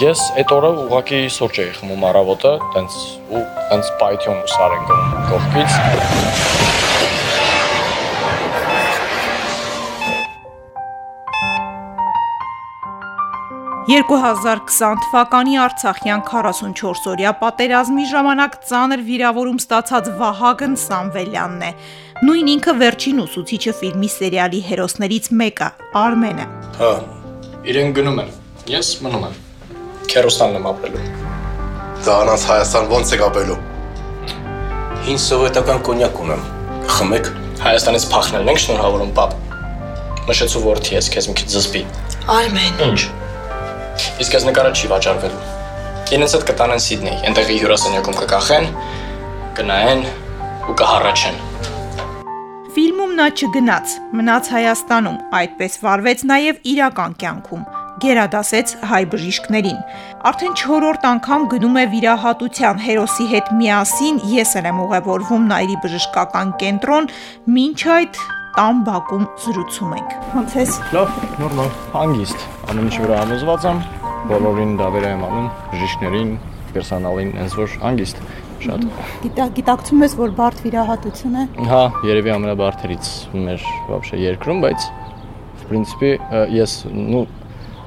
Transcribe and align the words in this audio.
Ես 0.00 0.20
այդ 0.40 0.52
օրը 0.54 0.68
ուղակի 0.80 1.16
սուրճ 1.34 1.58
էի 1.60 1.72
խմում 1.76 2.04
առավոտը, 2.08 2.50
տենց 2.72 2.94
ու 3.36 3.40
տենց 3.68 3.88
պայթյուն 4.00 4.38
ու 4.40 4.52
սարեն 4.52 4.86
գնում 4.88 5.26
կողքից։ 5.28 5.74
2020 13.90 15.02
թվականի 15.04 15.60
Արցախյան 15.66 16.24
44-օրյա 16.30 17.34
պատերազմի 17.42 18.08
ժամանակ 18.14 18.56
ծանր 18.70 19.04
վիրավորում 19.10 19.60
ստացած 19.60 20.10
Վահագն 20.22 20.80
Սամվելյանն 20.86 21.68
է։ 21.68 21.70
Նույն 22.24 22.50
ինքը 22.54 22.76
վերջին 22.86 23.20
ուսուցիչը 23.26 23.76
ֆիլմի 23.82 24.10
սերիալի 24.16 24.64
հերոսներից 24.70 25.30
մեկը՝ 25.44 25.70
Արմենը։ 26.06 26.50
Հա, 26.80 26.96
իրեն 27.74 27.96
գնում 28.00 28.24
են։ 28.24 28.34
Ես 28.78 28.96
մնում 29.04 29.28
եմ։ 29.28 29.38
Քերոստանն 30.10 30.56
եմ 30.58 30.64
ապրելու։ 30.66 31.02
Դա 32.02 32.14
անաց 32.24 32.44
Հայաստան 32.48 32.88
ո՞նց 32.96 33.10
է 33.14 33.18
ապրելու։ 33.26 33.58
Հին 35.06 35.20
սովետական 35.22 35.82
կոնյակ 35.86 36.18
ունեմ։ 36.24 36.42
Խմեք։ 36.96 37.30
Հայաստանից 37.60 38.06
փախնելն 38.10 38.50
ենք 38.50 38.62
շնորհավորում 38.64 39.12
պապ։ 39.20 39.36
Մշեցու 40.26 40.64
որդի 40.66 40.96
ես 40.96 41.10
քեզ 41.14 41.30
մի 41.30 41.36
քիչ 41.38 41.48
զսպի։ 41.54 41.82
Արմեն։ 42.34 42.82
Ինչ։ 42.90 43.00
Իսկ 44.26 44.36
այս 44.40 44.46
նկարը 44.50 44.72
չի 44.74 44.90
վաճառվելու։ 44.90 45.42
Ինձ 46.18 46.34
հետ 46.34 46.46
կտանեն 46.50 46.82
Սիդնեյ, 46.90 47.18
այնտեղի 47.30 47.58
հյուրասենյակում 47.62 48.18
կկախեն, 48.18 48.66
կնայեն 49.60 50.02
ու 50.66 50.78
կհառաչեն։ 50.80 51.38
Ֆիլմում 52.74 53.14
նա 53.20 53.28
չգնաց, 53.38 53.94
մնաց 54.18 54.50
Հայաստանում, 54.58 55.20
այդպես 55.38 55.78
վարվեց 55.86 56.26
նաև 56.34 56.66
իրական 56.74 57.16
կյանքում 57.22 57.79
գերադասեց 58.03 58.71
հայ 58.89 59.01
բժիշկներին։ 59.11 59.77
Արդեն 60.29 60.55
4-րդ 60.59 61.05
անգամ 61.09 61.45
գնում 61.53 61.77
է 61.79 61.83
վիրահատության 61.93 62.81
հերոսի 62.85 63.27
հետ 63.31 63.51
միասին, 63.59 64.17
ես 64.35 64.55
էլ 64.59 64.69
եմ 64.71 64.81
ուղևորվում 64.85 65.45
Նայրի 65.51 65.77
բժշկական 65.85 66.51
կենտրոն, 66.59 67.07
ոչ 67.55 67.79
այդ 67.95 68.19
տան 68.55 68.81
բակում 68.87 69.23
զրուցում 69.45 69.93
ենք։ 69.99 70.17
Ոնց 70.35 70.57
ես։ 70.59 70.75
Լավ, 70.95 71.15
նորմալ, 71.43 71.71
հանգիստ։ 71.95 72.43
Ամեն 72.65 72.85
ինչ 72.89 72.99
վրա 73.03 73.21
համոզված 73.21 73.65
եմ, 73.71 73.81
բոլորին 74.31 74.75
դավեր 74.79 75.07
եմ 75.11 75.25
անում, 75.29 75.49
բժիշկներին, 75.71 76.35
պերսոնալին, 76.75 77.33
այնց 77.43 77.57
որ 77.59 77.75
հանգիստ 77.83 78.21
շատ։ 78.65 78.85
Գիտա 79.25 79.47
գիտակցում 79.59 80.05
ես, 80.05 80.15
որ 80.19 80.35
բարդ 80.39 80.61
վիրահատություն 80.65 81.35
է։ 81.35 81.43
Հա, 81.69 81.81
երևի 82.07 82.33
ամենաբարդերից 82.35 83.11
մեր 83.35 83.65
вообще 83.91 84.21
երկրում, 84.23 84.61
բայց 84.65 84.87
в 85.65 85.67
принципе 85.69 86.11
ես, 86.55 86.77
ну, 86.95 87.25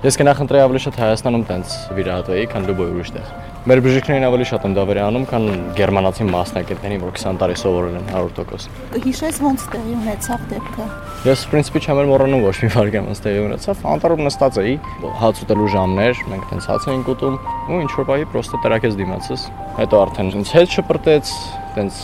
Ես 0.03 0.17
կնախընտրեի 0.19 0.59
ավելի 0.65 0.79
շատ 0.83 0.97
Հայաստանում 0.99 1.43
տենց 1.47 1.73
վիրահատվեի, 1.95 2.47
քան 2.51 2.65
լուբոյ 2.67 2.89
ուրիշտեղ։ 2.91 3.27
Մեր 3.71 3.81
բժիշկներին 3.85 4.25
ավելի 4.27 4.47
շատ 4.49 4.65
եմ 4.67 4.73
դավերի 4.75 4.99
անում, 4.99 5.27
քան 5.29 5.45
գերմանացի 5.77 6.27
մասնակիցներին, 6.27 7.05
որ 7.05 7.13
20 7.21 7.39
տարի 7.39 7.55
սովորել 7.61 7.95
են 8.01 8.09
100%։ 8.11 8.97
Հիշես 9.05 9.39
ոնց 9.45 9.63
տեղի 9.71 9.95
ունեցավ 10.01 10.43
դեպքը։ 10.51 10.89
Ես 11.29 11.45
principi 11.53 11.83
չեմ 11.87 12.03
մոռանում 12.11 12.43
ոչ 12.43 12.55
մի 12.59 12.71
վարգամ 12.75 13.09
ոնց 13.13 13.23
տեղի 13.23 13.41
ունեցավ։ 13.47 13.87
Անտառում 13.93 14.27
նստած 14.27 14.59
էի, 14.59 14.75
հաց 15.23 15.43
ուտելու 15.47 15.71
ժամներ, 15.79 16.23
մենք 16.33 16.47
տենց 16.51 16.71
հաց 16.73 16.87
էինք 16.91 17.11
ուտում, 17.15 17.41
ու 17.71 17.81
ինչ 17.87 17.91
որ 17.95 18.09
բայի 18.11 18.31
պրոստը 18.35 18.63
տրակեց 18.67 18.99
դիմացս։ 18.99 19.49
Հետո 19.79 20.03
արդեն 20.03 20.33
ինձ 20.43 20.55
հետ 20.57 20.75
շպրտեց, 20.83 21.31
տենց 21.75 21.97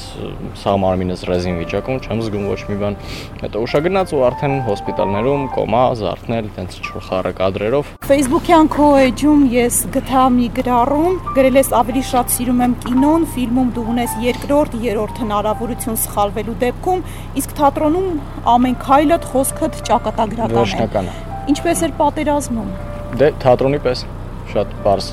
սա 0.60 0.74
մարմինս 0.82 1.24
ռեզին 1.30 1.58
վիճակում, 1.60 2.00
չեմ 2.06 2.22
զգում 2.26 2.46
ոչ 2.50 2.60
մի 2.70 2.78
բան։ 2.82 2.98
Հետո 3.42 3.62
ուշագնաց 3.66 4.14
ու 4.16 4.24
արդեն 4.30 4.56
հոսպիտալներում 4.68 5.46
կոմա, 5.56 5.84
զարթնել, 6.00 6.50
տենց 6.58 6.78
ինչ-որ 6.80 7.06
խառը 7.10 7.34
կադրերով։ 7.40 7.92
Facebook-յան 8.10 8.70
քո 8.76 8.90
էջում 9.06 9.44
ես 9.54 9.80
գտա 9.96 10.26
մի 10.36 10.48
գրառում, 10.60 11.18
գրել 11.38 11.60
ես 11.60 11.72
ավելի 11.80 12.04
շատ 12.10 12.36
սիրում 12.36 12.64
եմ 12.66 12.76
կինոն, 12.86 13.26
ֆիլմում 13.36 13.72
դու 13.78 13.88
ունես 13.94 14.18
երկրորդ, 14.26 14.78
երրորդ 14.90 15.24
հնարավորություն 15.24 16.00
սխալվելու 16.04 16.58
դեպքում, 16.66 17.04
իսկ 17.40 17.56
թատրոնում 17.60 18.10
ամեն 18.56 18.78
քայլդ, 18.84 19.28
խոսքդ 19.34 19.82
ճակատագրական 19.90 20.56
է։ 20.56 20.64
Վերջնական 20.64 21.10
է։ 21.10 21.18
Ինչպես 21.54 21.84
էր 21.88 21.98
պատերազմում։ 22.00 22.72
Դե 23.20 23.34
թատրոնի 23.42 23.82
պես 23.86 24.06
շատ 24.54 24.74
բարձ 24.86 25.12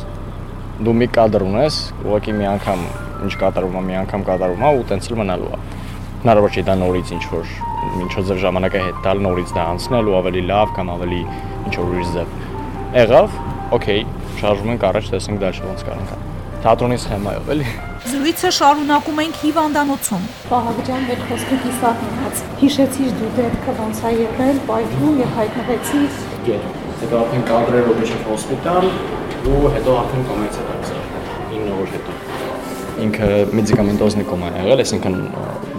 դու 0.85 0.93
մի 1.01 1.09
կադր 1.17 1.45
ունես, 1.47 1.83
ուղղակի 2.05 2.37
մի 2.37 2.49
անգամ 2.57 2.83
ինչ 3.25 3.33
կատարվում 3.41 3.79
է, 3.81 3.83
մի 3.87 3.97
անգամ 4.03 4.27
կատարվում 4.27 4.67
է 4.67 4.71
ու 4.77 4.87
տենց 4.91 5.09
էլ 5.11 5.19
մնալու 5.23 5.51
է։ 5.57 5.59
Հնարավոր 6.27 6.55
չի 6.57 6.63
դա 6.67 6.75
նորից 6.83 7.13
ինչ 7.17 7.25
որ 7.33 7.51
ինչո 8.07 8.23
ձեր 8.29 8.41
ժամանակը 8.43 8.81
հետ 8.87 9.03
տալ 9.07 9.21
նորից 9.27 9.53
դա 9.57 9.67
անցնել 9.73 10.09
ու 10.11 10.17
ավելի 10.21 10.43
լավ 10.51 10.73
կամ 10.77 10.93
ավելի 10.97 11.21
ինչ 11.67 11.75
որ 11.77 11.91
ուրիշ 11.93 12.15
ձև։ 12.17 12.33
Եղավ, 12.97 13.37
օքեյ, 13.77 14.03
շարժվում 14.41 14.73
ենք 14.77 14.87
առաջ, 14.91 15.11
տեսնենք 15.17 15.45
դաշը 15.47 15.67
ոնց 15.67 15.85
կարանք։ 15.87 16.17
Թատրոնի 16.67 16.99
սխեմայով 17.03 17.51
էլի։ 17.55 17.67
Զրույցը 18.07 18.51
շարունակում 18.57 19.21
ենք 19.23 19.39
հիվանդանոցում։ 19.43 20.27
Պահագջան 20.51 21.05
մեր 21.11 21.23
խոսքը 21.31 21.59
կիսահանած։ 21.65 22.43
Հիշեցիր 22.63 23.17
դու 23.21 23.31
դեպքը 23.39 23.75
ոնց 23.81 24.03
է 24.03 24.13
եղել, 24.21 24.63
պայթնում 24.71 25.19
եւ 25.23 25.35
հայտնվեցիր։ 25.41 26.23
Գեր։ 26.47 26.71
Հետո 27.03 27.21
արդեն 27.25 27.45
կադրերով 27.51 28.01
իջավ 28.07 28.31
հոսպիտալ 28.31 28.91
ու 29.57 29.75
հետո 29.77 30.01
արդեն 30.05 30.27
կոմերցիա 30.31 30.67
դարձավ։ 30.71 30.97
9 30.97 30.97
օր 30.97 30.97
հետո 30.97 31.16
ինքը 33.05 33.29
մեդիկամենտոզնի 33.57 34.25
կոմա 34.31 34.49
է 34.53 34.63
եղել, 34.63 34.83
այսինքն 34.85 35.17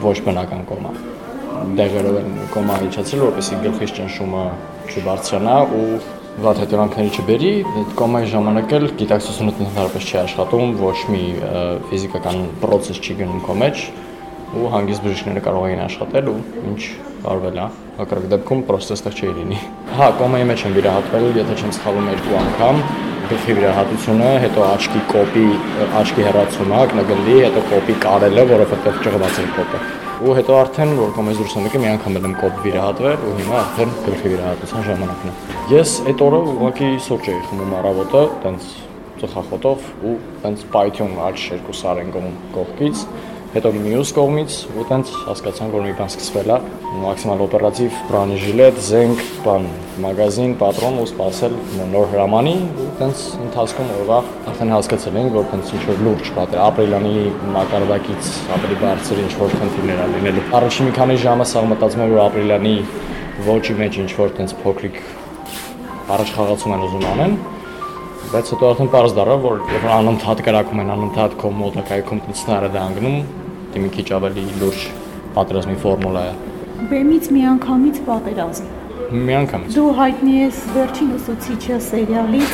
ոչ 0.04 0.18
բնական 0.28 0.66
կոմա։ 0.70 0.92
Դեղերով 1.78 2.18
են 2.22 2.30
կոմա 2.54 2.78
իջացել, 2.88 3.24
որպեսզի 3.26 3.60
գլխից 3.64 3.94
ճնշումը 3.98 4.44
չբարձրանա 4.94 5.56
ու 5.78 5.88
վատ 6.38 6.60
հետևանքների 6.62 7.12
չբերի, 7.18 7.52
այդ 7.82 7.94
կոմայի 7.98 8.28
ժամանակ 8.30 8.74
էլ 8.78 8.84
գիտակցությունը 9.00 9.54
ընդհանրապես 9.58 10.04
չի 10.12 10.20
աշխատում, 10.22 10.76
ոչ 10.84 10.98
մի 11.10 11.24
ֆիզիկական 11.90 12.44
process 12.62 13.02
չի 13.02 13.18
գնում 13.24 13.42
քո 13.48 13.56
մեջ 13.64 13.82
ու 14.58 14.70
հանգիստ 14.78 15.08
բժիշկները 15.08 15.44
կարող 15.48 15.66
էին 15.72 15.82
աշխատել 15.88 16.30
ու 16.32 16.38
ինչ 16.70 16.82
արվել 17.34 17.58
է։ 17.58 17.66
Հակառակ 17.98 18.28
դեպքում 18.32 18.62
ստեղ 18.78 19.18
չի 19.18 19.34
լինի։ 19.42 19.60
Հա, 19.98 20.08
կոմայի 20.22 20.48
մեջ 20.54 20.64
եմ 20.68 20.78
վիրահատվել, 20.78 21.28
եթե 21.42 21.58
չեմ 21.58 21.74
սխալվում 21.78 22.10
երկու 22.14 22.38
անգամ, 22.44 22.82
գլխի 23.32 23.56
վիրահատությունը, 23.58 24.30
հետո 24.44 24.64
աչքի 24.68 25.02
կոպի, 25.12 25.46
աչքի 26.00 26.26
հեռացումը, 26.28 26.76
ակնագնդի, 26.84 27.38
հետո 27.46 27.64
կոպի 27.72 27.96
կարելը, 28.08 28.46
որովհետև 28.52 29.00
ճղված 29.08 29.40
էր 29.44 29.50
կոպը։ 29.58 29.82
Ու 30.18 30.36
հետո 30.38 30.58
արդեն 30.58 30.94
որ 30.98 31.12
կոմեզ 31.18 31.42
դուրս 31.44 31.56
եկի 31.68 31.82
մի 31.84 31.90
անգամ 31.94 32.16
եմ 32.18 32.36
կոպ 32.42 32.62
վիրահատվել 32.64 33.26
ու 33.28 33.34
հիմա 33.38 33.58
արդեն 33.62 33.92
գլխի 34.08 34.32
վիրահատության 34.34 34.86
ժամանակն 34.88 35.30
է։ 35.30 35.36
Ես 35.76 35.96
այդ 36.08 36.24
օրը 36.28 36.40
ուղղակի 36.54 36.92
սուրճ 37.08 37.30
էի 37.34 37.42
խմում 37.52 37.76
առավոտը, 37.78 38.24
տենց 38.48 38.72
ծխախոտով 39.18 39.86
ու 40.08 40.16
տենց 40.44 40.66
պայթյուն 40.74 41.14
աչ 41.28 41.38
երկու 41.48 41.76
սարեն 41.78 42.12
կողմ 42.14 42.36
կողքից 42.58 43.04
հետո 43.58 43.70
մյուս 43.74 44.10
կողմից 44.14 44.56
ու 44.78 44.84
տենց 44.86 45.12
հասկացան, 45.26 45.70
որ 45.74 45.86
մի 45.88 45.94
բան 45.98 46.10
սկսվել 46.12 46.52
է, 46.54 46.58
մաքսիմալ 47.02 47.40
օպերատիվ 47.48 47.96
բրանիժիլետ, 48.10 48.82
զենք, 48.88 49.24
բան, 49.48 49.66
մագազին, 50.04 50.54
պատրոն 50.62 51.00
ու 51.02 51.08
սпасել 51.10 51.56
նոր 51.94 52.06
հրամանի 52.12 52.54
ու 52.84 52.88
տենց 53.00 53.24
ընթացքում 53.48 53.90
օրվա 53.98 54.20
արդեն 54.52 54.74
հասկացել 54.76 55.20
ենք, 55.24 55.34
որ 55.38 55.50
տենց 55.54 55.74
ինչ 55.74 55.82
որ 55.88 56.02
լուրջ 56.06 56.32
պատեր 56.38 56.64
ապրիլյանի 56.68 57.16
մակարդակից 57.58 58.32
ավելի 58.58 58.80
բարձր 58.86 59.22
ինչ 59.26 59.34
որ 59.42 59.58
խնդիրներ 59.58 59.98
ա 60.06 60.08
լինելու։ 60.14 60.48
Առաջին 60.62 60.88
մի 60.88 60.96
քանի 61.02 61.20
ժամը 61.26 61.50
սա 61.58 61.68
մտածում 61.74 62.06
եմ, 62.06 62.14
որ 62.14 62.24
ապրիլյանի 62.28 62.76
ոչի 63.48 63.78
մեջ 63.82 64.02
ինչ 64.06 64.12
որ 64.22 64.34
տենց 64.38 64.58
փոքրիկ 64.62 65.02
առաջխաղացում 66.18 66.78
են 66.78 66.88
ուզում 66.88 67.08
անեն, 67.14 67.38
բայց 68.28 68.50
հետո 68.52 68.66
արդեն 68.68 68.90
པարզ 68.92 69.14
դառավ 69.18 69.44
որ 69.48 69.60
երբ 69.72 69.86
անընդհատ 69.98 70.42
կրակում 70.48 70.82
են 70.84 70.90
անընդհատ 70.98 71.36
քո 71.40 71.52
մոտակայքում 71.62 72.24
ծնարը 72.28 72.72
դա 72.74 72.82
անգնում 72.88 73.47
դանգնում 73.77 73.77
դե 73.77 73.81
մի 73.81 73.91
քիչ 73.97 74.09
ավելի 74.19 74.45
լուրջ 74.61 74.85
պատերազմի 75.33 75.75
ֆորմուլա 75.83 76.23
է։ 76.29 76.33
Բեմից 76.93 77.27
միանգամից 77.33 77.99
պատերազմ։ 78.09 78.71
Միանգամից։ 79.13 79.75
Դու 79.77 79.89
հայտնի 79.99 80.35
ես 80.39 80.59
վերջին 80.73 81.11
ուսուցիչը 81.17 81.79
սերիալից։ 81.87 82.53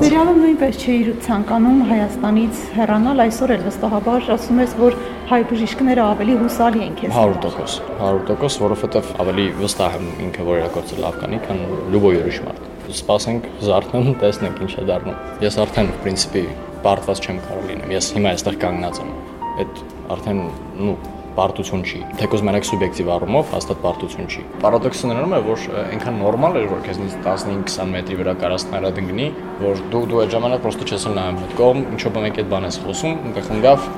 Սերիալը 0.00 0.32
նույնպես 0.40 0.78
չէիր 0.84 1.10
ցանկանում 1.26 1.80
Հայաստանից 1.90 2.62
հեռանալ, 2.76 3.22
այսօր 3.26 3.52
էլ 3.56 3.62
վստահաբար 3.66 4.30
ասում 4.34 4.60
ես, 4.62 4.74
որ 4.80 4.98
հայ 5.30 5.40
բժիշկները 5.50 6.02
ավելի 6.06 6.34
հուսալի 6.40 6.82
են 6.86 6.96
քեզ։ 6.98 7.14
100%, 7.14 7.78
100%, 8.00 8.64
որովհետև 8.64 9.12
ավելի 9.22 9.46
վստահ 9.60 9.96
եմ 10.00 10.10
ինքը 10.26 10.48
որ 10.50 10.60
իրակորցը 10.60 11.00
լավ 11.04 11.20
կանի, 11.22 11.40
քան 11.46 11.62
լուբոյ 11.94 12.20
ուրիշ 12.24 12.42
մարդ։ 12.48 12.68
Սպասենք, 12.90 13.48
զարթնեմ, 13.70 14.10
տեսնենք 14.24 14.64
ինչ 14.66 14.72
է 14.82 14.86
դառնում։ 14.90 15.22
Ես 15.46 15.60
արդեն, 15.62 15.94
в 15.94 16.02
принципе, 16.02 16.44
բարդված 16.82 17.22
չեմ 17.22 17.40
կարող 17.46 17.70
լինեմ։ 17.70 17.94
Ես 18.00 18.12
հիմա 18.18 18.34
այստեղ 18.34 18.60
կանգնած 18.66 19.02
եմ 19.04 19.14
այդ 19.60 19.82
արդեն 20.13 20.41
նու 20.85 20.95
պարտություն 21.35 21.81
չի։ 21.83 22.01
Թեկոս 22.21 22.43
մենակ 22.47 22.67
սուբյեկտիվ 22.69 23.09
առումով 23.15 23.49
հաստատ 23.55 23.81
պարտություն 23.83 24.29
չի։ 24.31 24.43
Պարադոքսը 24.63 25.09
ներում 25.11 25.35
է, 25.35 25.39
որ 25.49 25.65
այնքան 25.81 26.19
նորմալ 26.21 26.59
էր, 26.61 26.67
որ 26.71 26.83
քեզնից 26.85 27.17
15-20 27.25 27.91
մետրի 27.91 28.19
վրա 28.21 28.35
կարաս 28.45 28.67
նարադգնի, 28.71 29.29
որ 29.65 29.85
դու 29.91 30.03
դու 30.13 30.21
այդ 30.23 30.35
ժամանակ 30.35 30.65
պրոստը 30.65 30.89
չես 30.91 31.07
նայում 31.19 31.41
այդ 31.45 31.55
կողմ, 31.59 31.87
ինչով 31.95 32.19
մեկ 32.25 32.43
այդ 32.45 32.51
բան 32.55 32.69
ես 32.71 32.83
խոսում, 32.85 33.17
ինքը 33.31 33.47
խնգավ 33.49 33.89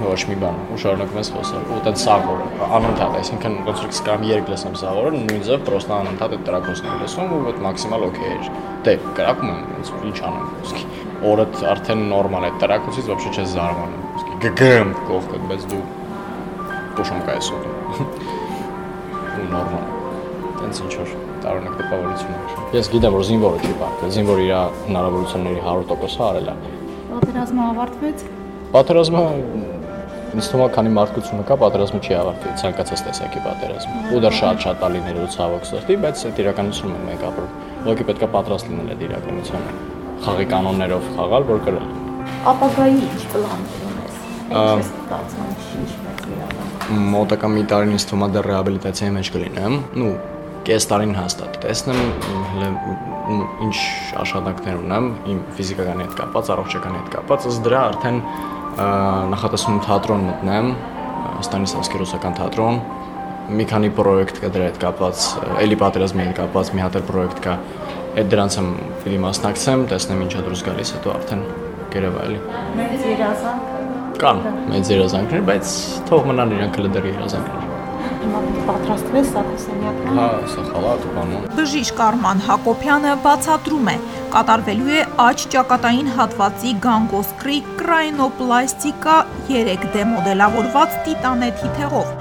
ոչ 0.00 0.20
մի 0.30 0.36
բան 0.40 0.60
ու 0.72 0.78
շարունակում 0.80 1.18
ես 1.20 1.30
խոսել 1.34 1.64
ու 1.66 1.74
այդպես 1.76 2.04
սաղորը 2.06 2.68
անընդհատ 2.78 3.16
այսինքն 3.20 3.56
ոնց 3.66 3.82
որ 3.82 3.90
կսկամ 3.92 4.24
երկ 4.30 4.50
լսեմ 4.52 4.78
սաղորը 4.80 5.12
նույն 5.16 5.44
ձև 5.48 5.64
պրոստա 5.68 5.98
անընդհատ 6.00 6.36
այդ 6.36 6.44
տրակոսն 6.48 6.88
եմ 6.90 7.02
լսում 7.04 7.34
ու 7.36 7.40
այդ 7.50 7.60
մաքսիմալ 7.66 8.06
օքեյ 8.08 8.32
էր 8.38 8.50
դե 8.86 8.96
կրակում 9.20 9.52
եմ 9.52 9.62
ոնց 9.76 9.92
ինչ 10.10 10.18
անեմ 10.30 10.50
ոսկի 10.64 10.84
օրը 11.30 11.48
արդեն 11.74 12.04
նորմալ 12.14 12.48
է 12.48 12.52
տրակոսից 12.64 13.10
ոչ 13.12 13.22
չես 13.28 13.56
զարմանում 13.58 14.04
ոսկի 14.16 14.29
գգրմ 14.40 14.92
կողքը 15.04 15.38
բայց 15.50 15.64
դու 15.68 15.78
փոշոն 16.96 17.24
կայս 17.26 17.48
ուտում 17.56 18.04
ու 19.40 19.48
նորմալ 19.50 19.82
տենց 20.60 20.78
ինչ 20.84 20.92
որ 20.94 21.10
տարօրինակ 21.42 21.74
տպավորություն 21.80 22.38
է 22.38 22.78
ես 22.78 22.88
գիտեմ 22.94 23.16
որ 23.18 23.26
զինվորը 23.30 23.60
չի 23.66 23.74
բախվել 23.82 24.14
զինվորը 24.16 24.46
իր 24.46 24.54
հնարավորությունների 24.86 25.60
100%-ը 25.66 26.24
արել 26.28 26.48
է 26.52 26.54
Պատերազմը 27.10 27.66
ավարտվեց։ 27.66 28.24
պատերազմը 28.78 29.24
ինձ 30.30 30.48
թվում 30.54 30.64
է 30.64 30.70
քանի 30.78 30.94
մարդկությունը 30.96 31.46
կա 31.50 31.58
պատերազմը 31.64 32.00
չի 32.00 32.16
ավարտվի 32.20 32.56
ցանկացած 32.64 33.04
տեսակի 33.10 33.44
պատերազմ 33.50 34.14
ու 34.14 34.22
դա 34.24 34.32
շատ 34.40 34.64
շատ 34.64 34.84
ալիներ 34.88 35.20
ու 35.20 35.28
ցավոք 35.36 35.68
սրտի 35.74 35.98
բայց 36.06 36.24
այդ 36.30 36.42
իրականությունն 36.46 36.96
է 36.96 37.04
մենք 37.10 37.28
ապրում 37.28 37.52
ուղղակի 37.80 38.08
պետք 38.12 38.24
է 38.24 38.32
պատրաստ 38.38 38.72
լինել 38.72 38.94
այդ 38.94 39.06
իրականությանը 39.10 39.76
խաղի 40.24 40.50
կանոններով 40.54 41.14
խաղալ 41.18 41.48
որ 41.50 41.64
կրել 41.68 41.94
Ապագայի 42.54 43.00
ինչ 43.04 43.22
պլաններ 43.34 43.80
ունես։ 43.80 43.89
մոտակա 46.90 47.48
մի 47.54 47.62
տարին 47.70 47.94
ինձ 47.94 48.04
թվում 48.10 48.24
է 48.26 48.28
դեռ 48.34 48.46
ռեհաբիլիտացիայի 48.50 49.12
մեջ 49.14 49.30
կլինեմ 49.36 49.74
նու 50.00 50.12
կես 50.66 50.86
տարին 50.90 51.12
հաստատ 51.16 51.58
տեսնեմ 51.62 52.00
հələ 52.50 52.70
ինչ 53.66 53.76
աշխատանքներ 54.20 54.80
ունեմ 54.80 55.06
իմ 55.30 55.38
ֆիզիկականի 55.58 56.06
հետ 56.06 56.16
կապված, 56.18 56.50
առողջականի 56.54 56.98
հետ 56.98 57.12
կապված, 57.14 57.46
ըստ 57.50 57.62
դրա 57.68 57.82
արդեն 57.90 58.18
նախատեսում 59.34 59.76
եմ 59.76 59.80
թատրոն 59.86 60.26
մտնեմ, 60.30 60.72
Ստանիսլավսկի 61.40 62.32
թատրոն, 62.40 62.80
մի 63.60 63.64
քանի 63.70 63.90
պրոյեկտ 63.96 64.40
կա 64.42 64.50
դրա 64.54 64.68
հետ 64.68 64.78
կապված, 64.84 65.24
էլի 65.64 65.78
պատերազմի 65.80 66.26
հետ 66.26 66.36
կապված 66.40 66.72
մի 66.76 66.84
հատ 66.84 66.98
էլ 67.00 67.06
պրոյեկտ 67.10 67.42
կա։ 67.46 67.56
Այդ 68.20 68.30
դրանց 68.34 68.60
եմ 68.60 68.70
պիտի 69.02 69.20
մասնակցեմ, 69.26 69.84
տեսնեմ 69.94 70.24
ինչա 70.26 70.46
դուրս 70.46 70.64
գալիս, 70.70 70.94
հետո 70.98 71.12
արդեն 71.16 71.44
կերևա 71.94 72.24
էլի։ 72.28 72.40
Մեծ 72.78 73.06
երազանք 73.10 73.79
Կան 74.20 74.40
մեծ 74.68 74.88
երազանքներ, 74.92 75.44
բայց 75.48 75.74
թող 76.10 76.26
մնան 76.28 76.50
իրանք 76.58 76.74
էլ 76.80 76.88
դեռ 76.92 77.06
երազանքներ։ 77.08 77.70
հիմա 78.20 78.40
պատրաստվես 78.68 79.30
Սակոսենյակն։ 79.34 80.18
Հա, 80.18 80.26
սա 80.52 80.64
խալատ 80.66 81.06
ու 81.06 81.12
բանում։ 81.16 81.46
Բժիշկ 81.56 82.02
Արման 82.06 82.42
Հակոբյանը 82.46 83.14
բացատրում 83.24 83.88
է, 83.92 83.96
կատարվելու 84.34 84.92
է 84.98 85.00
աջ 85.24 85.46
ճակատային 85.54 86.12
հատվածի 86.18 86.74
գանգոսկրի 86.84 87.58
կրայնոպլաստիկա 87.80 89.16
3D 89.48 90.06
մոդելավորված 90.12 90.96
տիտանե 91.08 91.50
թիթեղով։ 91.60 92.14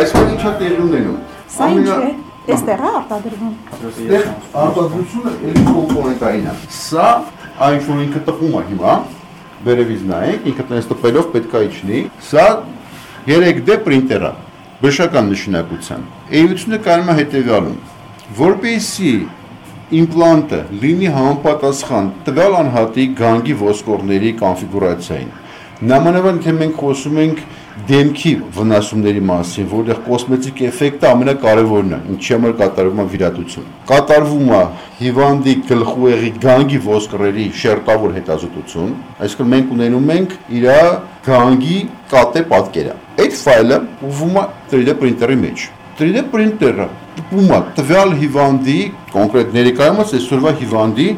Այսօր 0.00 0.34
ինչա 0.36 0.56
տեղի 0.62 0.82
ունենում։ 0.86 1.20
Սա 1.58 1.72
ինչ 1.74 1.88
է։ 1.90 2.10
Այստեղ 2.50 2.84
է 2.86 2.92
արտադրվում։ 3.00 3.54
Այստեղ 3.90 4.28
արտադրությունը 4.64 5.32
էլի 5.50 5.64
կոմպոնենտային 5.70 6.50
է։ 6.50 6.54
Սա 6.80 7.08
այն 7.66 7.82
որ 7.90 8.04
ինքը 8.06 8.22
տպում 8.30 8.54
է 8.60 8.62
հիմա, 8.70 8.94
վերևից 9.66 10.04
նայեք, 10.10 10.46
ինքը 10.50 10.64
տես 10.70 10.86
տպելով 10.90 11.26
պետքա 11.34 11.62
իջնի։ 11.66 12.00
Սա 12.30 12.46
3D 13.28 13.76
պրինտեր 13.86 14.24
է, 14.24 14.32
բժշկական 14.80 15.30
նշանակության։ 15.34 16.06
Էությունը 16.40 16.78
կայանում 16.86 17.10
է 17.10 17.16
հետևյալում. 17.20 17.78
որպեսի 18.38 19.12
իմպլանտը 20.00 20.58
լինի 20.82 21.08
համապատասխան 21.16 22.10
տվյալ 22.26 22.56
անհատի 22.60 23.06
գանգի 23.20 23.54
ոսկորների 23.58 24.30
կոնֆիգուրացիային։ 24.42 25.30
Նամանավանդ 25.80 26.42
թե 26.44 26.52
մենք 26.58 26.74
խոսում 26.76 27.18
ենք 27.22 27.38
դեմքի 27.88 28.30
վնասումների 28.52 29.20
մասին, 29.24 29.68
որտեղ 29.70 30.00
կոսմետիկ 30.04 30.58
էֆեկտը 30.66 31.06
ամենակարևորն 31.08 31.94
է, 31.96 32.00
ինչի 32.12 32.34
համար 32.34 32.52
կատարվում 32.58 33.00
է 33.00 33.06
վիրատություն։ 33.14 33.70
Կատարվում 33.88 34.52
է 34.52 34.60
հիվանդի 35.00 35.54
գլխուեղի 35.70 36.30
գանգի 36.44 36.82
ոսկրերի 36.84 37.46
շերտավոր 37.62 38.14
հետազոտություն, 38.18 38.92
այսինքն 39.24 39.50
մենք 39.54 39.74
ունենում 39.78 40.14
ենք 40.18 40.36
իր 40.60 40.68
գանգի 41.30 41.80
կատե 42.12 42.44
պատկերը։ 42.52 42.94
Այդ 43.24 43.40
ֆայլը 43.40 43.82
ուվում 44.10 44.36
է 44.36 44.46
3D 44.76 44.96
պրինտերի 45.00 45.42
մեջ։ 45.48 45.66
3D 46.00 46.28
պրինտերը 46.34 46.88
տպում 47.16 47.52
է 47.56 47.64
տվյալ 47.80 48.16
հիվանդի, 48.20 48.80
կոնկրետ 49.16 49.52
ներկայումս 49.56 50.16
այսօրվա 50.20 50.56
հիվանդի 50.60 51.08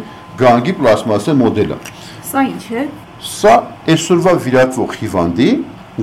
գանգի 0.43 0.75
պլաստմասե 0.83 1.39
մոդելը։ 1.43 1.79
Սա 2.33 2.45
ինչ 2.49 2.67
է։ 2.73 2.91
Սա 3.23 3.53
այսօրվա 3.93 4.33
վիրատվող 4.43 4.95
հիվանդի 4.99 5.45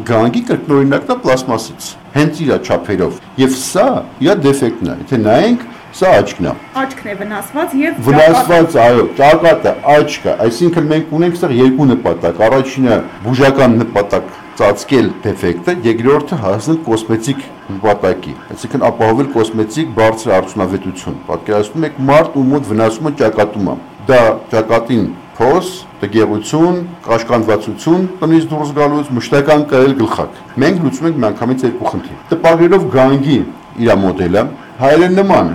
գանգի 0.07 0.42
կրկնօրինակն 0.48 1.10
է 1.12 1.18
պլաստմասից, 1.25 1.88
հենց 2.13 2.39
իր 2.45 2.51
չափերով։ 2.63 3.18
Եվ 3.42 3.57
սա 3.60 3.88
իր 4.24 4.39
դեֆեկտն 4.45 4.92
է։ 4.94 4.95
Եթե 5.01 5.19
նայենք, 5.25 5.66
սա 6.00 6.13
աչքն 6.19 6.48
է։ 6.48 6.54
Աչքն 6.80 7.10
է 7.10 7.16
վնասված 7.19 7.75
եւ 7.80 8.00
Վնասված, 8.07 8.77
այո, 8.86 9.04
ճակատը, 9.19 9.74
աչքը, 9.95 10.36
այսինքն 10.48 10.89
մենք 10.94 11.13
ունենք 11.19 11.38
այստեղ 11.39 11.56
երկու 11.60 11.88
նպատակ։ 11.92 12.42
Առաջինը 12.48 13.00
բուժական 13.27 13.77
նպատակ 13.83 14.33
ծածկել 14.60 15.10
դեֆեկտը, 15.24 15.75
երկրորդը 15.89 16.39
հասնել 16.44 16.80
կոսմետիկ 16.88 17.45
նպատակի, 17.75 18.33
այսինքն 18.56 18.86
ապահովել 18.89 19.30
կոսմետիկ 19.36 19.94
բարձր 20.00 20.33
արդյունավետություն։ 20.39 21.19
Պատկերացնում 21.30 21.88
եք 21.89 22.01
մարդ 22.10 22.36
ու 22.39 22.45
մոտ 22.50 22.69
վնասումը 22.74 23.13
ճակատում 23.24 23.69
է։ 23.69 23.77
Դա 24.10 24.21
ճակատին 24.51 25.06
փոս, 25.39 25.68
դգեղություն, 26.01 26.80
կաշկանդվածություն 27.06 28.01
տնից 28.19 28.47
դուրս 28.51 28.71
գալուց 28.75 29.12
մշտական 29.15 29.62
կայել 29.71 29.94
գլխակ։ 30.00 30.39
Մենք 30.59 30.81
լուծում 30.83 31.07
ենք 31.09 31.19
միանգամից 31.24 31.63
երկու 31.68 31.91
խնդիր։ 31.94 32.18
Տպագրելով 32.31 32.88
գանգի 32.95 33.38
իր 33.80 33.94
մոդելը, 34.03 34.44
հայերեն 34.83 35.15
նման 35.19 35.53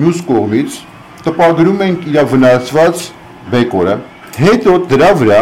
մյուս 0.00 0.22
կողմից 0.30 0.78
տպագրում 1.26 1.84
ենք 1.86 2.08
իր 2.12 2.18
վնասված 2.32 3.04
բեկորը, 3.52 3.94
հետո 4.40 4.78
դրա 4.94 5.10
վրա 5.20 5.40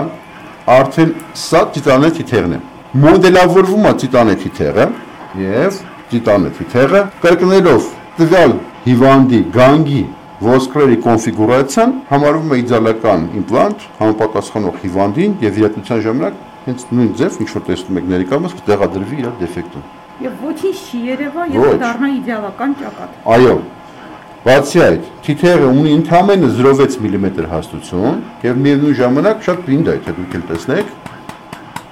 արդեն 0.74 1.14
սա 1.44 1.62
տիտանե 1.74 2.10
թիթեղն 2.18 2.58
է։ 2.58 2.60
Մոդելավորվում 3.04 3.88
է 3.90 3.94
տիտանե 4.02 4.36
թիթեղը 4.42 4.86
եւ 5.44 5.80
տիտանե 6.10 6.52
թիթեղը 6.58 7.00
կրկնելով 7.24 7.88
տվյալ 8.18 8.54
հիվանդի 8.84 9.40
գանգի 9.54 10.02
ոսկրերի 10.42 10.96
կոնֆիգուրացիան 11.04 11.92
համարվում 12.08 12.52
է 12.54 12.56
իդեալական 12.64 13.26
իմպլանտ 13.38 13.84
համապատասխանող 14.00 14.80
հիվանդին 14.82 15.36
եւ 15.44 15.54
վիրատության 15.58 16.00
ժամանակ 16.06 16.40
հենց 16.64 16.82
նույն 16.90 17.12
ձև 17.20 17.38
ինչ 17.44 17.50
որ 17.54 17.64
տեսնում 17.68 18.00
եք 18.00 18.08
ներկայումս 18.14 18.56
կտեղադրվի 18.58 19.20
իր 19.22 19.30
դեֆեկտը։ 19.44 19.82
եւ 20.24 20.42
ոչինչ 20.48 20.74
չի 20.74 21.00
երևա 21.14 21.46
եւ 21.54 21.70
դառնա 21.84 22.10
իդեալական 22.18 22.76
ճակատ։ 22.82 23.16
Այո։ 23.34 23.56
Բացի 24.44 24.80
այդ, 24.84 25.04
թիթեղը 25.24 25.68
ունի 25.70 25.92
ընդամենը 26.02 26.48
0.6 26.58 26.98
մմ 27.04 27.28
հաստություն 27.54 28.18
եւ 28.44 28.58
միևնույն 28.64 28.96
ժամանակ 28.98 29.44
շատ 29.46 29.62
պինդ 29.70 29.86
է, 29.86 29.94
եթե 29.94 30.16
դուք 30.18 30.34
էլ 30.34 30.44
տեսնեք։ 30.50 30.94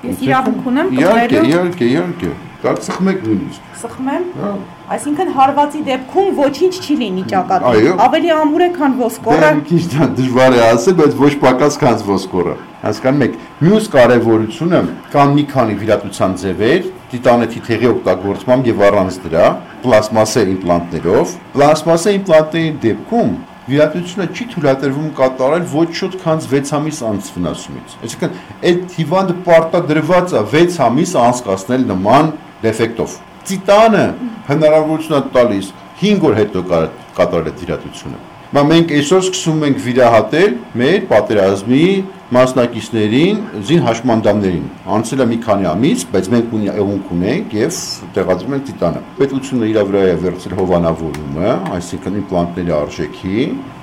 Ես 0.03 0.25
իրավունք 0.27 0.67
ունեմ 0.73 0.93
Իհարկե, 0.99 1.23
կտրելու, 1.23 1.53
իհարկե, 1.53 2.33
իհարկե։ 2.63 2.83
Կարծխմեք 2.83 3.23
նույնիսկ։ 3.27 3.61
սխմեմ։ 3.83 4.25
Հա։ 4.39 4.51
Այսինքն 4.93 5.31
հարվածի 5.37 5.81
դեպքում 5.89 6.29
ոչինչ 6.39 6.75
չի 6.83 6.95
լինի 7.03 7.25
ճակատին։ 7.33 7.69
Այո։ 7.73 7.95
Ավելի 8.07 8.31
ամուր 8.37 8.63
է, 8.63 8.69
քան 8.77 8.97
ոսկորը։ 9.03 9.43
Դա 9.43 9.51
քիչ 9.69 9.83
դա 9.93 10.09
դժվար 10.19 10.53
է 10.53 10.63
ասել, 10.69 10.97
բայց 11.03 11.17
ոչ 11.23 11.33
պակաս 11.43 11.79
քան 11.83 12.03
ոսկորը։ 12.13 12.55
Հասկանում 12.83 13.23
եք, 13.27 13.39
մյուս 13.63 13.87
կարևորությունը 13.93 14.81
կան 15.13 15.33
մի 15.39 15.45
քանի 15.53 15.75
վիրատության 15.83 16.37
ձևեր, 16.43 16.91
տիտանե 17.13 17.47
թիթեղի 17.53 17.89
օգտագործմամբ 17.93 18.69
եւ 18.73 18.85
առանց 18.89 19.19
դրա, 19.23 19.47
պլաստմասե 19.87 20.45
իմպլանտներով։ 20.53 21.35
Պլաստմասե 21.53 22.15
իմպլանտների 22.19 22.73
դեպքում 22.83 23.33
վիրատությունը 23.63 24.25
չի 24.35 24.45
թույլատրվում 24.53 25.11
կատարել 25.19 25.67
ոչ 25.71 25.85
շուտ 25.95 26.15
քան 26.19 26.41
6 26.43 26.73
ամիս 26.79 26.97
անց 27.07 27.29
վնասումից։ 27.37 27.93
Այսինքն 28.03 28.41
այդ 28.71 28.97
հիվանդը 28.97 29.37
պարտադրված 29.47 30.35
է 30.35 30.43
6 30.51 30.81
ամիս 30.89 31.13
անցկացնել 31.23 31.87
նման 31.93 32.33
դեֆեկտով։ 32.63 33.17
Տիտանը 33.49 34.05
հնարավորություն 34.49 35.17
է 35.19 35.23
տալիս 35.37 35.73
5 36.03 36.27
օր 36.29 36.37
հետո 36.43 36.63
կա- 36.71 36.89
կատարել 37.17 37.51
այդ 37.53 37.63
վիրատությունը։ 37.63 38.21
Բա 38.53 38.63
մենք 38.69 38.91
այսօր 38.93 39.23
սկսում 39.25 39.63
ենք 39.65 39.79
վիրահատել 39.81 40.51
մեր 40.77 40.99
պատերազմի 41.09 41.85
մասնակիցներին, 42.37 43.39
զին 43.69 43.83
հաշմանդամներին։ 43.87 44.67
Անցել 44.97 45.23
է 45.25 45.27
մի 45.33 45.39
քանի 45.47 45.67
ամիս, 45.73 46.05
բայց 46.13 46.29
մենք 46.33 46.53
ունի 46.59 46.69
եղունք 46.69 47.11
ունենք 47.17 47.57
եւ 47.57 47.79
տեղադրում 48.17 48.57
ենք 48.57 48.65
տիտանը։ 48.69 49.03
Պետությունը 49.21 49.69
իր 49.73 49.79
վրա 49.89 50.03
է 50.13 50.15
վերցրել 50.23 50.57
հովանավորումը, 50.61 51.51
այսինքն 51.77 52.19
իմպլանտների 52.23 52.75
արժեքի, 52.83 53.37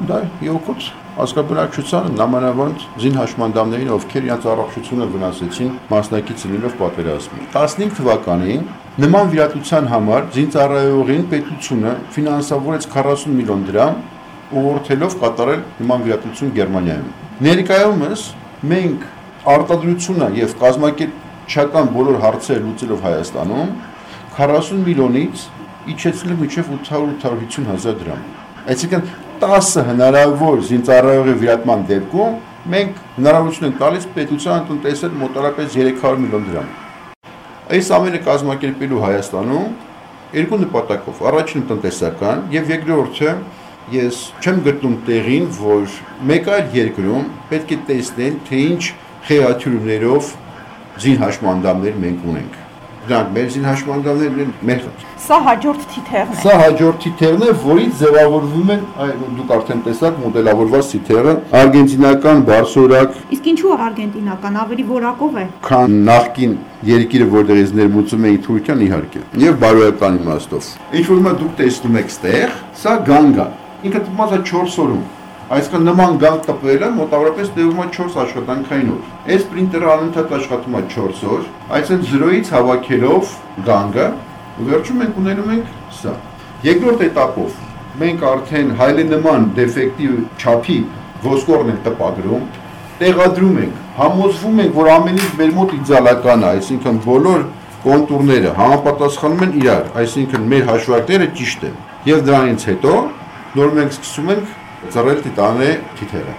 դա 0.09 0.19
յոկոց 0.50 0.89
ազգաբնակչությանը 1.20 2.12
նամանավանդ 2.20 2.84
զին 3.01 3.16
հաշմանդամներին, 3.20 3.89
ովքեր 3.96 4.28
իրաց 4.30 4.46
առողջությունը 4.54 5.08
վնասեցին 5.13 5.72
մասնակից 5.89 6.44
լինելով 6.50 6.75
պատերազմի։ 6.80 7.42
15 7.56 7.96
թվականին 8.00 8.63
նման 9.04 9.32
վիրատության 9.34 9.89
համար 9.89 10.28
զինծառայողին 10.38 11.25
պետությունը 11.34 11.94
ֆինանսավորեց 12.16 12.88
40 12.94 13.36
միլիոն 13.39 13.66
դրամ 13.70 14.00
ուղղորդելով 14.60 15.16
կատարել 15.24 15.62
նման 15.80 16.06
վիրատություն 16.08 16.54
Գերմանիայում։ 16.60 17.12
Ներկայումս 17.50 18.24
մենք 18.70 19.06
արտադրությունը 19.54 20.30
եւ 20.39 20.56
կազմակերպչական 20.63 21.94
բոլոր 21.96 22.18
հարցերը 22.24 22.63
լուծելով 22.66 23.06
Հայաստանում 23.10 23.70
40 24.39 24.84
միլիոնից 24.89 25.46
իջեցել 25.94 26.34
է 26.34 26.38
մինչև 26.39 26.72
800-850 26.80 27.70
հազար 27.70 27.98
դրամ։ 28.04 28.25
Այսինքն 28.70 29.06
10 29.39 29.86
հնարավոր 29.88 30.58
զինծառայողի 30.67 31.34
վիրատման 31.39 31.84
դեպքում 31.88 32.34
մենք 32.74 32.98
հնարավորություն 33.15 33.67
ենք 33.69 33.77
տալիս 33.79 34.08
պետության 34.17 34.65
տնտեսել 34.67 35.13
մոտարապես 35.22 35.69
300 35.75 36.19
միլիոն 36.24 36.48
դրամ։ 36.50 36.67
Այս 37.77 37.91
ամենը 38.00 38.22
կազմակերպելու 38.27 39.01
Հայաստանում 39.05 39.69
երկու 40.39 40.60
նպատակով։ 40.65 41.24
Առաջինը 41.31 41.67
տնտեսական 41.72 42.46
եւ 42.58 42.74
երկրորդը 42.75 43.36
ես 43.96 44.22
չեմ 44.43 44.63
գտնում 44.67 44.98
տեղին, 45.08 45.51
որ 45.63 46.00
մեկ 46.31 46.50
այլ 46.60 46.74
երկրում 46.84 47.29
պետք 47.53 47.75
է 47.77 47.84
տեսնեն, 47.89 48.41
թե 48.50 48.63
ինչ 48.69 48.81
խեղաթյուրումներով 49.29 50.34
զին 51.00 51.24
հաշմանդամներ 51.24 52.03
մենք 52.03 52.27
ունենք։ 52.34 52.65
Դրանք 53.10 53.30
մեր 53.34 53.48
զին 53.50 53.63
հաշմանդամներն 53.66 54.42
են 54.44 54.50
մեր 54.70 54.82
Սա 55.20 55.38
հաջորդ 55.46 55.86
թիթեղն 55.94 56.36
է։ 56.36 56.42
Սա 56.44 56.54
հաջորդ 56.60 57.00
թիթեղն 57.04 57.42
է, 57.46 57.54
որից 57.63 57.96
ձևավորվում 58.00 58.70
են, 58.75 58.84
այ 59.04 59.10
դուք 59.39 59.54
արդեն 59.56 59.82
տեսաք 59.88 60.20
մոդելավորված 60.24 60.92
թիթեղը, 60.94 61.34
արգենտինական 61.60 62.44
բարձորակ, 62.50 63.20
Իսկ 63.36 63.50
ինչու 63.51 63.74
արգենտինական 63.89 64.60
ավելի 64.63 64.86
որակով 64.89 65.39
է։ 65.39 65.46
քան 65.70 65.98
նախկին 66.10 66.58
երկիրը, 66.89 67.30
որտեղից 67.36 67.74
ներմուծում 67.80 68.28
էին 68.30 68.42
Թուրքիան 68.46 68.84
իհարկե, 68.89 69.24
եւ 69.50 69.62
բարոյական 69.66 70.20
իմաստով։ 70.24 70.74
Ինչ 71.00 71.06
որ 71.10 71.20
հիմա 71.20 71.34
դուք 71.44 71.56
տեսնում 71.60 72.00
եք 72.00 72.13
ստեղ, 72.16 72.60
սա 72.80 72.98
գանգ 73.10 73.42
է։ 73.44 73.48
Ինքը 73.89 74.00
է 74.39 74.44
4 74.50 74.84
օրում։ 74.86 75.04
Այսինքն 75.50 75.88
նման 75.88 76.18
գալ 76.22 76.36
տպվելը 76.46 76.88
մոտավորապես 76.94 77.48
տևում 77.56 77.79
է 77.82 77.86
4 77.94 78.18
աշխատանքային 78.24 78.89
օր։ 78.94 79.06
Այս 79.34 79.46
պրինտերը 79.50 79.88
անընդհատ 79.94 80.34
աշխատում 80.38 80.75
է 80.77 80.82
4 80.94 81.24
օր, 81.36 81.48
այսինքն 81.77 82.12
0-ից 82.12 82.51
հավաքելով 82.53 83.32
գանգը 83.70 84.06
վերջում 84.68 85.01
ենք 85.06 85.18
ունենում 85.24 85.50
ենք 85.56 85.72
սա։ 86.00 86.13
Երկրորդ 86.70 87.01
этаպով 87.08 87.58
մենք 88.03 88.27
արդեն 88.29 88.70
հայլենման 88.84 89.50
դեֆեկտիվ 89.58 90.13
չափի 90.38 90.77
ոսկորն 91.25 91.74
ենք 91.74 91.82
տպագրում, 91.89 92.46
տեղադրում 93.01 93.60
ենք, 93.65 93.84
համոզվում 93.98 94.63
ենք, 94.70 94.77
որ 94.77 94.94
ամենից 95.00 95.36
մեր 95.41 95.51
մոտ 95.58 95.75
իդեալական 95.79 96.46
է, 96.46 96.50
այսինքն 96.60 97.03
բոլոր 97.10 97.44
կոնտուրները 97.89 98.56
համապատասխանում 98.60 99.46
են 99.50 99.60
իրար, 99.63 99.86
այսինքն 100.03 100.50
մեր 100.53 100.65
հաշվարկները 100.70 101.27
ճիշտ 101.39 101.70
են։ 101.70 101.77
Եվ 102.10 102.25
դրանից 102.29 102.65
հետո 102.70 102.96
նոր 103.60 103.77
մենք 103.79 103.96
սկսում 103.98 104.34
ենք 104.36 104.58
ծռել 104.88 105.17
տիտանե 105.25 105.69
թիթերը։ 106.00 106.33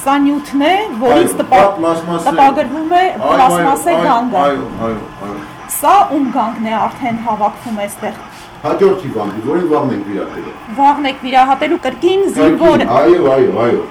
Սա 0.00 0.14
նյութն 0.24 0.62
է, 0.62 0.74
որից 1.00 1.32
տպագրվում 1.40 2.92
է 3.00 3.04
պլաստմասե 3.22 3.94
գանգը։ 4.04 4.38
Այո, 4.40 4.66
այո, 4.86 5.00
այո։ 5.26 5.40
Սա 5.76 5.94
ում 6.14 6.28
գանգն 6.36 6.68
է 6.70 6.76
արդեն 6.80 7.18
հավաքվում 7.26 7.80
այստեղ։ 7.84 8.20
Հաջորդ 8.60 9.04
հիվանդի, 9.06 9.42
որին 9.50 9.68
վաղն 9.72 9.94
ենք 9.96 10.08
վիրատել։ 10.10 10.48
Վաղն 10.78 11.10
եք 11.10 11.24
վիրահատելու 11.26 11.80
կրկին 11.86 12.24
զինվոր 12.38 12.84
Այո, 13.00 13.20
այո, 13.34 13.52
այո։ 13.64 13.82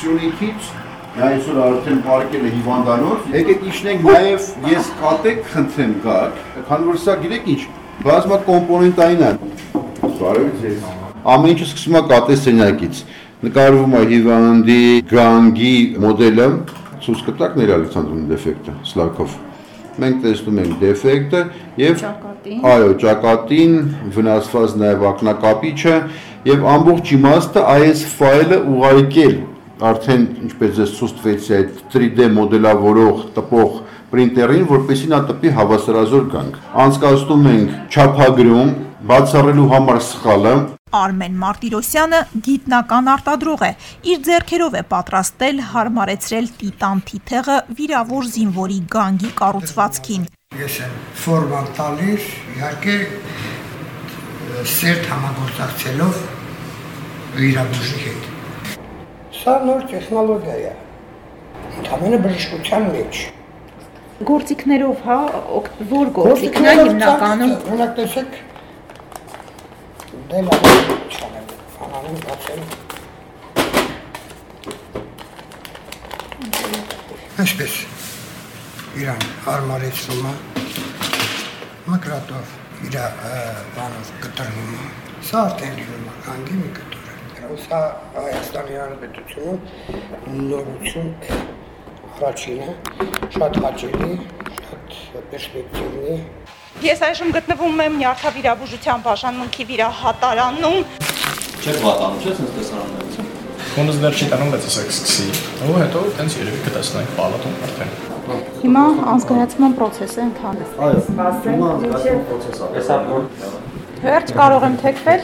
Սյունիքից 0.00 0.70
նա 1.14 1.26
այսօր 1.30 1.58
արդեն 1.64 1.98
պարկել 2.08 2.46
է 2.48 2.52
հիվանդանոց։ 2.54 3.26
Եկեք 3.34 3.66
իջնենք 3.70 4.06
նաև 4.08 4.48
ես 4.72 4.88
կատեք 5.02 5.44
խնդրեմ 5.52 5.92
գաք, 6.08 6.40
քանի 6.70 6.88
որ 6.90 6.98
սա 7.04 7.14
գիտեք 7.22 7.50
ինչ, 7.54 7.60
բազմա 8.08 8.38
կոմպոնենտային 8.48 9.22
է։ 9.28 9.32
Բարև 10.24 10.48
ձեզ։ 10.64 10.88
Ամեն 11.34 11.52
ինչը 11.54 11.66
սկսում 11.68 11.94
է 11.94 12.02
կատե 12.10 12.34
սենյակից։ 12.40 12.98
Նկարվում 13.44 13.94
է 13.98 14.02
հիվանդի 14.08 14.82
գանգի 15.10 15.72
մոդելը, 16.00 16.44
ցույց 17.04 17.24
կտակ 17.26 17.56
ներ 17.60 17.72
Ալեքսանդրովի 17.74 18.22
դեֆեկտը, 18.30 18.76
Սլակով։ 18.88 19.34
Մենք 20.04 20.22
տեսնում 20.24 20.60
ենք 20.62 20.78
դեֆեկտը 20.80 21.42
եւ 21.80 22.04
այո, 22.70 22.92
ճակատին 23.04 23.74
վնասված 24.14 24.76
նաև 24.80 25.04
ակնակապիչը 25.10 25.96
եւ 26.48 26.64
ամբողջ 26.74 27.12
իմաստը 27.18 27.64
այս 27.74 28.06
ֆայլը 28.14 28.58
ուղարկել 28.74 29.36
արդեն 29.90 30.24
ինչպես 30.44 30.80
ես 30.80 30.94
ցույց 30.98 31.14
տվեցի 31.18 31.54
այդ 31.58 31.78
3D 31.94 32.28
մոդելավորող 32.34 33.22
տպող 33.36 33.72
պրինտերին, 34.14 34.64
որպեսզի 34.70 35.10
նա 35.10 35.20
տպի 35.30 35.52
հավասարազոր 35.58 36.24
գանք։ 36.34 36.58
Անցկացնում 36.84 37.48
ենք 37.50 37.94
չափագրում, 37.94 38.72
բացառելու 39.10 39.68
համար 39.74 40.00
սխալը, 40.08 40.54
Արմեն 40.94 41.38
Մարտիրոսյանը 41.42 42.20
գիտնական 42.46 43.10
արտադրող 43.14 43.64
է։ 43.66 43.70
Իր 44.12 44.20
ձեռքերով 44.28 44.76
է 44.78 44.82
պատրաստել 44.94 45.60
հարմարեցրել 45.72 46.46
տիտան 46.60 47.02
թիթեղը 47.10 47.56
վիրավոր 47.80 48.28
զինվորի 48.34 48.78
գանգի 48.94 49.30
կառուցվածքին։ 49.40 50.28
Ես 50.54 50.78
եմ 50.84 50.94
ֆորման 51.24 51.70
տալիս, 51.74 52.30
իհարկե 52.54 52.96
սերտ 54.74 55.08
համագործակցելով 55.10 56.18
վիրաբույժի 57.40 58.02
հետ։ 58.04 58.28
Սա 59.34 59.54
նոր 59.66 59.86
տեխնոլոգիա 59.90 60.58
է։ 60.62 60.74
Ընդհանրապես 61.82 62.34
բժշկության 62.34 62.90
մեջ։ 62.94 63.22
Գործիքներով, 64.30 65.00
հա, 65.08 65.16
որ 65.90 66.10
գործիքն 66.20 66.68
է 66.70 66.74
հիմնականում 66.78 67.54
Օրինակ 67.58 67.96
տեսեք 67.98 68.36
դե 70.30 70.38
լավ 70.44 70.62
չանեմ, 71.14 71.48
անանում 71.84 72.20
բացել։ 72.24 72.60
Այսպես 77.44 77.74
իրան 79.02 79.26
հարմարեցնում 79.46 80.28
է 80.30 80.34
մկրատով 81.92 82.54
իր 82.88 82.96
բանով 83.76 84.12
կտրվում 84.24 84.72
է։ 84.78 84.88
Սա 85.28 85.44
արդեն 85.50 85.76
լինում 85.82 86.08
է 86.08 86.16
անգի 86.34 86.58
մի 86.62 86.70
կտոր 86.78 87.06
է։ 87.12 87.60
Սա 87.66 87.80
Հայաստանի 88.16 88.80
Հանրապետությունում 88.80 89.60
նորություն 90.48 91.10
առաջինը, 92.14 92.70
շատ 93.36 93.62
հաճելի, 93.66 94.12
շատ 94.62 95.00
պերսպեկտիվնի 95.34 96.16
Ես 96.82 97.02
այժմ 97.06 97.28
գտնվում 97.34 97.80
եմ 97.84 97.96
Նյարդավիրաբուժության 98.00 99.02
բաժանմունքի 99.04 99.64
վիրահատարանում։ 99.68 100.78
Չեք 101.62 101.78
վատանում, 101.84 102.16
չէ՞, 102.24 102.32
sense 102.38 102.54
տեսարաններից։ 102.56 103.14
Քոնս 103.74 104.00
դեռ 104.02 104.18
չի 104.18 104.26
տանում, 104.32 104.50
բայց 104.54 104.66
ասեք 104.70 104.90
սկսի։ 104.94 105.28
Ու 105.68 105.76
հետո 105.80 106.02
տենց 106.18 106.36
երևի 106.40 106.60
կտեսնենք 106.66 107.14
պալատում 107.20 107.54
արդեն։ 107.68 107.94
Հիմա 108.64 108.84
անցկայացման 109.14 109.76
process 109.78 110.18
է 110.18 110.24
ընթանում։ 110.24 110.74
Այո, 110.88 110.98
հիմա 111.46 111.70
անցկացնում 111.74 112.26
process-ը։ 112.32 112.70
Էսա 112.82 112.98
որ 113.12 113.22
Վերջ 114.04 114.34
կարող 114.40 114.68
եմ 114.68 114.76
թեքվել։ 114.84 115.20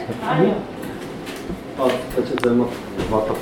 բայց 1.81 2.33
դեմը 2.45 2.65
վատը 3.11 3.35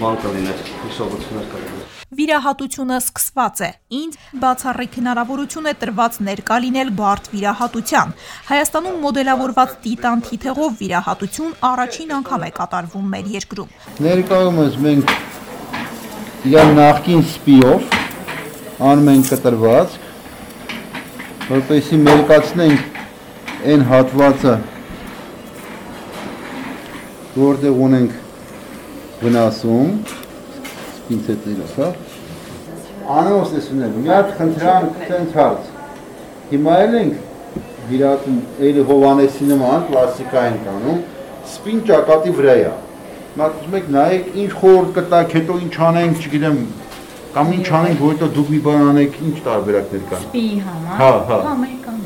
ման 0.00 0.20
կլիներ, 0.24 0.58
հիշողություններ 0.86 1.46
կլիներ։ 1.54 1.79
Վիրահատությունը 2.10 2.96
սկսված 2.98 3.60
է։ 3.62 3.66
Ինձ 3.94 4.14
բացառիկ 4.42 4.96
հնարավորություն 4.98 5.68
է 5.70 5.74
տրված 5.78 6.16
ներկա 6.26 6.56
լինել 6.64 6.88
բարդ 6.98 7.28
վիրահատության։ 7.30 8.14
Հայաստանում 8.48 8.96
մոդելավորված 9.04 9.76
տիտան 9.84 10.24
թիթեղով 10.26 10.74
վիրահատություն 10.80 11.52
առաջին 11.70 12.10
անգամ 12.18 12.46
է 12.48 12.50
կատարվում 12.58 13.06
մեր 13.14 13.30
երկրում։ 13.36 13.70
Ներկայումս 14.10 14.80
մենք 14.90 15.14
իր 16.50 16.74
նախկին 16.80 17.22
սպիով 17.30 17.94
անում 18.90 19.10
ենք 19.14 19.30
կտրվածք, 19.30 20.08
որպեսզի 21.54 22.00
մերկացնենք 22.10 23.00
այն 23.70 23.86
հատվածը, 23.92 24.56
որտեղ 27.38 27.84
ունենք 27.86 28.18
վնասում, 29.22 29.94
սպինցետներով, 31.10 31.70
հա։ 31.80 31.88
Անոնց 33.10 33.52
տեսնել, 33.54 33.94
մի 33.98 34.10
հատ 34.10 34.28
խնդրանք 34.38 35.00
տենց 35.10 35.32
հարց։ 35.40 35.70
Հիմա 36.50 36.76
էլ 36.84 36.94
ենք 37.00 37.16
վիրատում 37.90 38.36
էլի 38.68 38.84
Հովանեսի 38.90 39.48
նման 39.50 39.86
պլաստիկային 39.88 40.60
կանում, 40.66 41.00
սպին 41.50 41.80
ճակատի 41.90 42.34
վրա 42.38 42.54
է։ 42.60 42.76
Մատուցում 43.40 43.74
եք 43.80 43.90
նայեք 43.96 44.30
ինչ 44.44 44.52
խորտ 44.60 44.92
կտակ, 45.00 45.34
հետո 45.40 45.58
ինչ 45.64 45.74
անենք, 45.90 46.20
չգիտեմ, 46.20 46.60
կամ 47.34 47.52
ինչ 47.56 47.66
անենք, 47.80 48.00
որ 48.04 48.14
հետո 48.14 48.28
դուք 48.38 48.48
մի 48.54 48.60
բան 48.66 48.86
անեք, 48.90 49.18
ինչ 49.30 49.36
տարբերակներ 49.50 50.06
կան։ 50.10 50.24
Պիի 50.34 50.62
համար։ 50.66 50.96
Հա, 51.00 51.10
հա։ 51.30 51.40
Հա, 51.40 51.54
ամերիկան։ 51.56 51.98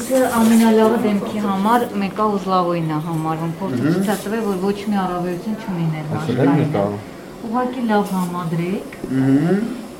Դե 0.00 0.20
ամենալավը 0.40 0.98
դեմքի 1.06 1.40
համար 1.46 1.86
մեկը 2.02 2.26
ուզլավոյն 2.34 2.90
է 2.90 3.00
համարվում։ 3.10 3.54
Փորձից 3.60 3.98
ցույց 4.06 4.26
տվել, 4.26 4.44
որ 4.50 4.60
ոչ 4.64 4.76
մի 4.90 5.00
առավելություն 5.04 5.58
չունի 5.60 6.04
Ասել 6.20 6.44
եմ 6.46 6.54
նկարում 6.60 7.19
ուղղակի 7.48 7.82
լավ 7.90 8.10
համադրեք։ 8.16 8.96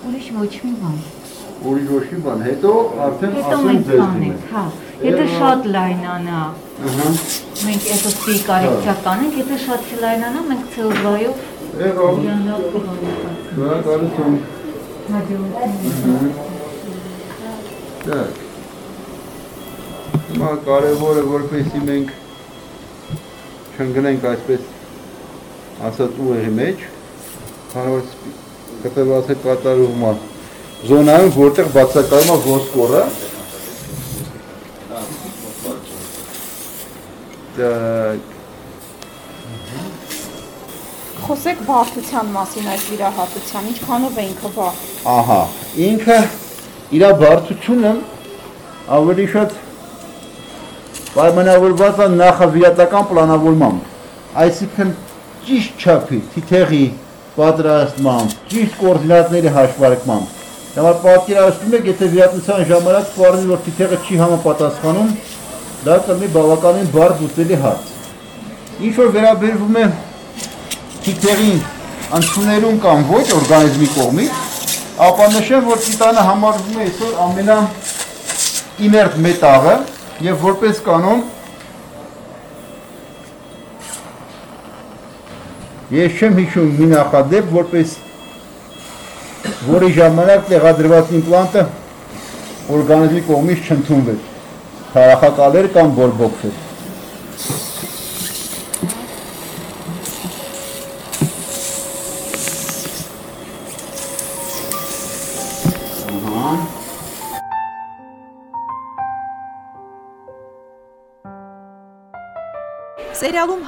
Ուրիշ 0.08 0.26
ոչ 0.40 0.52
մի 0.64 0.72
բան։ 0.80 0.98
Ուրիշ 1.70 1.88
ոչ 1.94 2.04
մի 2.10 2.18
բան, 2.26 2.42
հետո 2.48 2.72
արդեն 3.06 3.38
ասեմ 3.40 3.80
ձեզ 3.88 4.02
դիմեք։ 4.02 4.44
Հա, 4.50 4.64
եթե 5.06 5.24
շատ 5.36 5.70
լայնանա։ 5.76 6.42
Ահա։ 6.90 7.08
Մենք 7.60 7.88
այսօր 7.94 8.14
սի 8.20 8.36
կարեկցական 8.50 9.24
ենք, 9.24 9.40
եթե 9.40 9.58
շատ 9.64 9.90
չլայնանա, 9.94 10.44
մենք 10.50 10.68
ցելվայով 10.76 11.42
Եղավ։ 11.80 12.16
Եղավ 12.26 12.62
կհանենք։ 12.74 13.50
Դա 13.56 13.74
կարծում։ 13.86 14.38
Հաջողություն։ 15.10 16.30
Դա։ 18.06 18.20
Հիմա 20.30 20.50
կարևորը 20.66 21.22
որպեսի 21.30 21.82
մենք 21.90 22.16
չընկնենք 23.76 24.26
այսպես 24.30 24.66
ասած 25.90 26.18
ուղի 26.26 26.50
մեջ, 26.58 26.82
քանի 27.73 27.95
որ 27.95 28.03
սպի- 28.09 28.35
կտված 28.85 29.29
է 29.33 29.35
կատարվում 29.45 30.03
է 30.09 30.13
զոնայում, 30.89 31.31
որտեղ 31.35 31.69
բացակայում 31.75 32.31
է 32.35 32.37
ոսկորը։ 32.45 33.03
Так, 37.55 38.31
Խոսեք 41.25 41.61
բարդության 41.65 42.27
մասին 42.35 42.65
այս 42.69 42.83
վիրահատության, 42.91 43.69
ինչքանով 43.71 44.17
է 44.21 44.25
ինքը 44.29 44.49
բարդ։ 44.57 44.81
ահա, 45.13 45.37
ինքը 45.85 46.17
իր 46.99 47.05
բարդությունը 47.21 47.93
ավելի 48.97 49.25
շատ 49.33 49.55
պայմանավորված 51.15 52.03
է 52.05 52.07
նախավիրատական 52.19 53.07
պլանավորմամբ, 53.09 53.89
այսինքն 54.43 54.93
ճիշտ 55.47 55.85
չափի, 55.85 56.19
թիթեղի 56.35 56.83
պատրաստմամբ, 57.40 58.36
ճիշտ 58.52 58.78
կոորդինատների 58.84 59.52
հաշվարկմամբ։ 59.56 60.36
Համար 60.70 60.98
պատկերացնում 61.02 61.72
եք, 61.80 61.86
եթե 61.90 62.08
վիրատության 62.14 62.60
ժամանակ 62.70 63.06
սպառնի, 63.10 63.46
որ 63.50 63.62
թիթեղը 63.64 63.96
չի 64.06 64.18
համապատասխանում, 64.20 65.08
դա 65.86 65.96
կլինի 66.06 66.28
բավականին 66.36 66.90
բարդ 66.94 67.24
ուտելի 67.26 67.58
հարց։ 67.64 67.88
Ինչ 68.86 68.92
որ 69.00 69.10
վերաբերվում 69.16 69.80
է 69.80 69.84
թիթեղին 71.06 71.58
ընդուներում 72.20 72.78
կամ 72.84 73.04
ոչ 73.10 73.24
օրգանիզմի 73.40 73.88
կողմից, 73.96 74.38
ապա 75.10 75.26
նշեմ, 75.34 75.66
որ 75.70 75.82
տիտանը 75.86 76.24
համարվում 76.30 76.78
է 76.78 76.86
այսօր 76.86 77.18
ամենա 77.24 77.58
իներտ 78.86 79.20
մետաղը 79.26 79.76
եւ 80.26 80.42
որպես 80.46 80.80
կանոն 80.86 81.22
Ես 85.90 86.20
չեմ 86.20 86.36
հիշում 86.38 86.68
մի 86.78 86.86
նախադեպ, 86.92 87.46
որպես 87.50 87.94
որի 89.66 89.88
ժամանակ 89.96 90.44
տեղադրված 90.52 91.12
իմպլանտը 91.18 91.64
օրգանիզմի 92.76 93.22
կողմից 93.26 93.70
չընդունվեց։ 93.70 94.28
Թարախակալեր 94.92 95.70
կամ 95.74 95.94
բորբոքսեր։ 95.96 96.69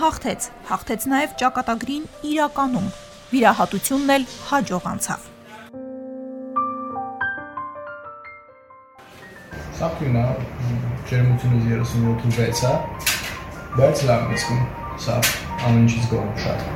հաղթեց, 0.03 0.47
հաղթեց 0.67 1.05
նաև 1.11 1.35
ճակատագրին 1.39 2.07
իրականում։ 2.27 2.87
Վիրահատությունն 3.31 4.13
էլ 4.15 4.25
հաջող 4.49 4.89
անցավ։ 4.93 5.29
Սա 9.79 9.91
ֆիլմը 10.01 10.25
ջերմությունից 11.13 11.71
37.6 11.71 12.65
է, 12.67 12.75
բայց 13.79 14.05
լավ 14.11 14.27
եմ 14.27 14.39
զգում։ 14.43 14.65
Սա 15.07 15.19
ամեն 15.69 15.85
ինչից 15.87 16.09
գոհ 16.11 16.31
շատ։ 16.47 16.71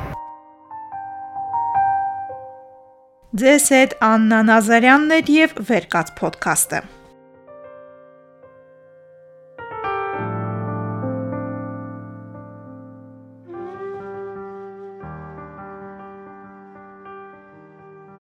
Ձեզ 3.43 3.71
հետ 3.75 3.97
Աննա 4.07 4.39
Նազարյանն 4.53 5.17
էր 5.17 5.33
եւ 5.35 5.59
Վերկաց 5.67 6.15
ոդքասթը։ 6.23 6.79